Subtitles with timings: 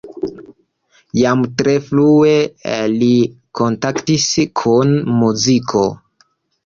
[1.17, 2.33] Jam tre frue
[2.95, 3.11] li
[3.63, 4.27] kontaktis
[4.63, 5.85] kun muziko.